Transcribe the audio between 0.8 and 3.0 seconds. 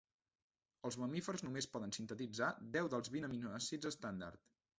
Els mamífers només poden sintetitzar deu